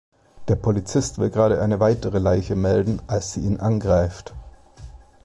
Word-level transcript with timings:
Der 0.47 0.55
Polizist 0.55 1.19
will 1.19 1.29
gerade 1.29 1.61
eine 1.61 1.79
weitere 1.79 2.17
Leiche 2.17 2.55
melden, 2.55 2.99
als 3.05 3.33
sie 3.33 3.41
ihn 3.41 3.59
angreift. 3.59 4.33